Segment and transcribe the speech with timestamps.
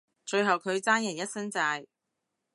[0.25, 1.85] 最後佢爭人一身債